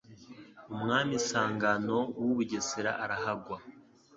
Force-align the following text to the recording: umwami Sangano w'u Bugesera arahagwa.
umwami 0.73 1.15
Sangano 1.29 1.97
w'u 2.21 2.33
Bugesera 2.37 2.91
arahagwa. 3.03 3.57